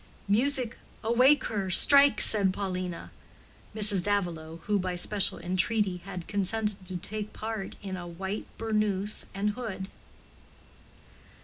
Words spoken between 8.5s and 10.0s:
burnous and hood).